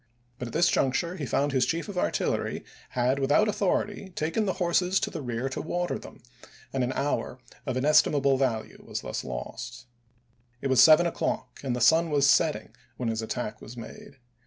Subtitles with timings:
[0.39, 2.65] But at this juncture he found his chief of artillery
[2.97, 6.23] had without authority taken the horses to the rear to water them,
[6.73, 9.85] and an hour of inestimable value was thus lost.
[10.59, 14.17] It was seven o'clock and the sun was setting when his attack was made.